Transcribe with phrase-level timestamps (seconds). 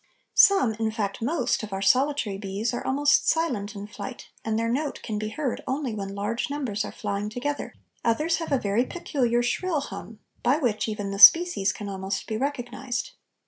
[0.33, 4.67] Some, in fact most, of our solitary bees are almost silent in flight, and their
[4.67, 8.83] note can be heard only when large numbers are flying together; others have a very
[8.83, 13.11] peculiar shrill hum, by which even the species can almost be recognized.